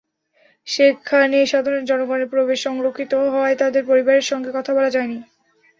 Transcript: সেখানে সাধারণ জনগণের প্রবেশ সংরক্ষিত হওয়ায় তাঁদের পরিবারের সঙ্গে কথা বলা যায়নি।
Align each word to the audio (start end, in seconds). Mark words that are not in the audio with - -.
সেখানে 0.67 1.37
সাধারণ 1.45 1.83
জনগণের 1.85 2.27
প্রবেশ 2.27 2.59
সংরক্ষিত 2.63 3.11
হওয়ায় 3.25 3.59
তাঁদের 3.61 3.83
পরিবারের 3.85 4.25
সঙ্গে 4.31 4.49
কথা 4.53 4.71
বলা 4.73 4.89
যায়নি। 4.89 5.17